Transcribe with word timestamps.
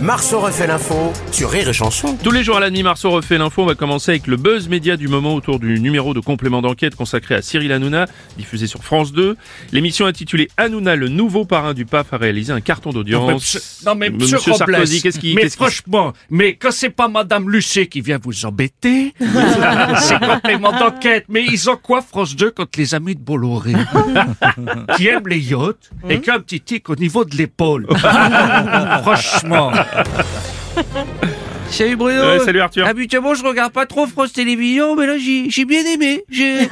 Marceau 0.00 0.40
refait 0.40 0.66
l'info 0.66 1.12
sur 1.30 1.50
Rire 1.50 1.68
et 1.68 1.72
Chanson. 1.72 2.16
Tous 2.24 2.32
les 2.32 2.42
jours 2.42 2.56
à 2.56 2.60
la 2.60 2.70
nuit, 2.70 2.82
Marceau 2.82 3.10
refait 3.10 3.38
l'info. 3.38 3.62
On 3.62 3.66
va 3.66 3.74
commencer 3.76 4.10
avec 4.12 4.26
le 4.26 4.36
buzz 4.36 4.68
média 4.68 4.96
du 4.96 5.06
moment 5.06 5.34
autour 5.34 5.60
du 5.60 5.78
numéro 5.78 6.12
de 6.12 6.18
complément 6.18 6.60
d'enquête 6.60 6.96
consacré 6.96 7.36
à 7.36 7.42
Cyril 7.42 7.70
Hanouna, 7.72 8.06
diffusé 8.36 8.66
sur 8.66 8.82
France 8.82 9.12
2. 9.12 9.36
L'émission 9.70 10.06
intitulée 10.06 10.48
Hanouna, 10.56 10.96
le 10.96 11.08
nouveau 11.08 11.44
parrain 11.44 11.72
du 11.72 11.84
pape, 11.84 12.12
a 12.12 12.16
réalisé 12.16 12.52
un 12.52 12.60
carton 12.60 12.90
Non 12.90 12.94
mais, 12.94 13.04
d'audience. 13.04 13.32
monsieur, 13.32 13.60
non, 13.86 13.94
mais 13.94 14.10
monsieur 14.10 14.38
Robles, 14.38 14.56
Sarkozy, 14.56 15.02
qu'est-ce 15.02 15.18
qui... 15.20 15.34
mais 15.34 15.42
qu'est-ce 15.42 15.56
qui- 15.56 15.62
franchement, 15.62 16.12
mais 16.30 16.54
quand 16.56 16.72
c'est 16.72 16.90
pas 16.90 17.06
Madame 17.08 17.48
Lucet 17.48 17.86
qui 17.86 18.00
vient 18.00 18.18
vous 18.20 18.44
embêter, 18.44 19.14
c'est 20.00 20.18
complément 20.18 20.72
d'enquête. 20.72 21.26
Mais 21.28 21.44
ils 21.44 21.70
ont 21.70 21.76
quoi 21.80 22.02
France 22.02 22.34
2 22.34 22.50
contre 22.50 22.78
les 22.78 22.94
amis 22.96 23.14
de 23.14 23.20
Bolloré? 23.20 23.72
Qui 24.96 25.06
aiment 25.08 25.28
les 25.28 25.38
yachts 25.38 25.90
et 26.08 26.20
qui 26.20 26.30
ont 26.30 26.34
un 26.34 26.40
petit 26.40 26.60
tic 26.60 26.88
au 26.90 26.96
niveau 26.96 27.24
de 27.24 27.36
l'épaule. 27.36 27.86
franchement. 29.02 29.72
Salut 31.72 31.96
Bruno. 31.96 32.20
Ouais, 32.20 32.38
salut 32.40 32.60
Arthur. 32.60 32.86
Habituellement, 32.86 33.34
je 33.34 33.42
regarde 33.42 33.72
pas 33.72 33.86
trop 33.86 34.06
France 34.06 34.34
Télévisions, 34.34 34.94
mais 34.94 35.06
là, 35.06 35.14
j'ai 35.16 35.64
bien 35.64 35.82
aimé. 35.86 36.22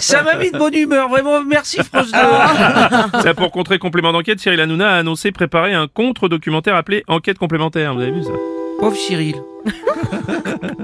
Ça 0.00 0.24
m'a 0.24 0.34
mis 0.34 0.50
de 0.50 0.58
bonne 0.58 0.74
humeur. 0.74 1.08
Vraiment, 1.08 1.44
merci 1.44 1.78
France 1.78 2.10
2. 2.10 3.20
Ça, 3.20 3.34
pour 3.36 3.52
contrer 3.52 3.78
complément 3.78 4.12
d'enquête, 4.12 4.40
Cyril 4.40 4.60
Hanouna 4.60 4.94
a 4.94 4.96
annoncé 4.96 5.30
préparer 5.30 5.74
un 5.74 5.86
contre-documentaire 5.86 6.74
appelé 6.74 7.04
Enquête 7.06 7.38
complémentaire. 7.38 7.94
Vous 7.94 8.00
avez 8.00 8.10
vu 8.10 8.24
ça? 8.24 8.32
Pauvre 8.80 8.96
Cyril. 8.96 9.36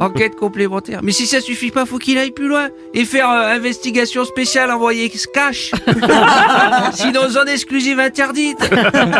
Enquête 0.02 0.36
complémentaire. 0.36 1.00
Mais 1.02 1.12
si 1.12 1.26
ça 1.26 1.40
suffit 1.40 1.70
pas, 1.70 1.86
faut 1.86 1.98
qu'il 1.98 2.18
aille 2.18 2.32
plus 2.32 2.48
loin 2.48 2.68
et 2.94 3.04
faire 3.04 3.30
euh, 3.30 3.54
investigation 3.54 4.24
spéciale 4.24 4.70
envoyée 4.70 5.10
cash. 5.32 5.72
Sinon, 6.92 7.28
zone 7.28 7.48
exclusive 7.48 8.00
interdite. 8.00 8.58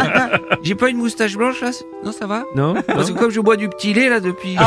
J'ai 0.63 0.75
pas 0.75 0.89
une 0.89 0.99
moustache 0.99 1.37
blanche 1.37 1.61
là? 1.61 1.71
Non, 2.05 2.13
ça 2.13 2.27
va? 2.27 2.45
Non 2.55 2.75
Parce 2.87 3.11
que 3.11 3.19
comme 3.19 3.31
je 3.31 3.41
bois 3.41 3.57
du 3.57 3.69
petit 3.69 3.95
lait 3.95 4.09
là 4.09 4.21
depuis. 4.21 4.57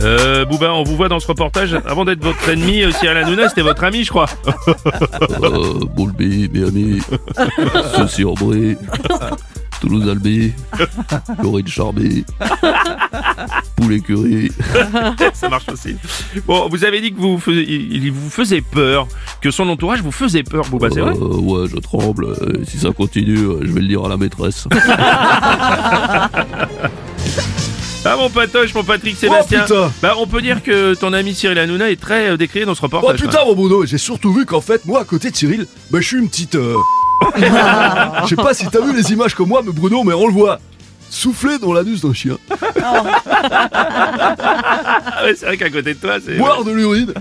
Euh, 0.00 0.44
Bouba, 0.44 0.72
on 0.74 0.84
vous 0.84 0.96
voit 0.96 1.08
dans 1.08 1.18
ce 1.18 1.26
reportage. 1.26 1.76
Avant 1.86 2.04
d'être 2.04 2.22
votre 2.22 2.48
ennemi, 2.48 2.82
euh, 2.82 2.92
Cyril 2.92 3.16
Hanouna, 3.16 3.48
c'était 3.48 3.62
votre 3.62 3.82
ami, 3.82 4.04
je 4.04 4.10
crois. 4.10 4.28
Euh, 5.42 5.80
Boulby, 5.96 6.46
Béani, 6.46 7.00
Ceci 7.96 8.24
Ambré, 8.24 8.76
Toulouse 9.80 10.08
Albé, 10.08 10.52
Corinne 11.40 11.66
Charbé, 11.68 12.24
Poulet 13.76 14.00
Curry. 14.00 14.50
Ça 15.34 15.48
marche 15.48 15.66
aussi. 15.72 15.96
Bon, 16.46 16.68
vous 16.68 16.84
avez 16.84 17.00
dit 17.00 17.12
que 17.12 17.18
vous, 17.20 17.38
faisiez- 17.38 17.88
il 17.90 18.10
vous 18.12 18.28
faisait 18.30 18.60
peur, 18.60 19.06
que 19.40 19.50
son 19.50 19.68
entourage 19.68 20.02
vous 20.02 20.10
faisait 20.12 20.42
peur, 20.42 20.64
Bouba, 20.68 20.88
c'est 20.90 21.00
vrai? 21.00 21.12
Euh, 21.12 21.36
ouais, 21.40 21.68
je 21.72 21.76
tremble. 21.78 22.24
Euh, 22.26 22.64
Si 22.66 22.78
ça 22.78 22.90
continue, 22.90 23.38
euh, 23.38 23.60
je 23.62 23.72
vais 23.72 23.80
le 23.80 23.86
dire 23.88 24.04
à 24.04 24.08
la 24.08 24.16
maîtresse. 24.16 24.66
Ah 28.04 28.16
mon 28.16 28.30
patoche, 28.30 28.72
mon 28.74 28.84
Patrick 28.84 29.16
Sébastien. 29.16 29.64
Oh, 29.64 29.74
putain. 29.74 29.92
bah 30.00 30.14
on 30.18 30.26
peut 30.26 30.40
dire 30.40 30.62
que 30.62 30.94
ton 30.94 31.12
ami 31.12 31.34
Cyril 31.34 31.58
Hanouna 31.58 31.90
est 31.90 32.00
très 32.00 32.30
euh, 32.30 32.36
décrié 32.38 32.64
dans 32.64 32.74
ce 32.74 32.80
Oh 32.82 32.84
reportage. 32.86 33.20
putain 33.20 33.44
mon 33.44 33.54
Bruno, 33.54 33.84
j'ai 33.84 33.98
surtout 33.98 34.32
vu 34.32 34.46
qu'en 34.46 34.60
fait, 34.62 34.86
moi 34.86 35.00
à 35.00 35.04
côté 35.04 35.30
de 35.30 35.36
Cyril, 35.36 35.66
bah 35.90 35.98
je 36.00 36.06
suis 36.06 36.16
une 36.16 36.28
petite... 36.28 36.54
euh, 36.54 36.74
Je 38.24 38.28
sais 38.28 38.36
pas 38.36 38.54
si 38.54 38.66
t'as 38.68 38.80
vu 38.80 38.94
les 38.94 39.12
images 39.12 39.34
comme 39.34 39.48
moi, 39.48 39.62
mais 39.64 39.72
Bruno, 39.72 40.02
mais 40.04 40.14
on 40.14 40.26
le 40.26 40.32
voit. 40.32 40.58
Souffler 41.10 41.58
dans 41.58 41.72
l'anus 41.72 42.02
d'un 42.02 42.12
chien, 42.12 42.36
Ah 42.82 43.02
ouais, 45.24 45.34
c'est 45.34 45.46
vrai 45.46 45.56
qu'à 45.56 45.70
côté 45.70 45.94
de 45.94 45.98
toi, 45.98 46.16
c'est. 46.22 46.36
boire 46.36 46.64
de 46.64 46.70
l'urine 46.70 47.14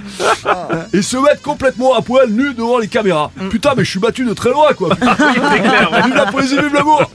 et 0.91 1.01
se 1.01 1.15
mettre 1.15 1.41
complètement 1.41 1.93
à 1.95 2.01
poil 2.01 2.29
nu 2.29 2.53
devant 2.53 2.79
les 2.79 2.89
caméras. 2.89 3.31
Putain 3.49 3.75
mais 3.77 3.85
je 3.85 3.89
suis 3.91 3.99
battu 3.99 4.25
de 4.25 4.33
très 4.33 4.49
loin 4.49 4.73
quoi. 4.73 4.89
c'est 4.99 5.61
clair, 5.61 5.89
ouais. 5.93 6.01
Vive 6.03 6.15
la 6.15 6.25
poésie, 6.25 6.57
vive 6.57 6.73
l'amour 6.73 7.09